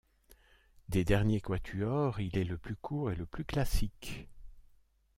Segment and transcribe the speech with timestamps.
[0.89, 4.27] Des derniers quatuors il est le plus court et le plus classique.